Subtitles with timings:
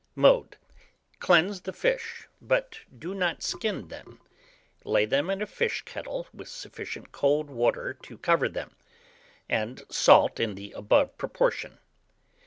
[0.15, 0.57] Mode.
[1.19, 4.19] Cleanse the fish, but do not skin them;
[4.83, 8.75] lay them in a fish kettle, with sufficient cold water to cover them,
[9.47, 11.77] and salt in the above proportion.